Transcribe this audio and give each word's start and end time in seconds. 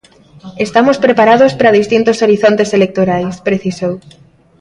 "Estamos 0.65 0.97
preparados 1.05 1.51
para 1.59 1.77
distintos 1.79 2.17
horizontes 2.23 2.69
electorais", 2.77 3.33
precisou. 3.47 3.93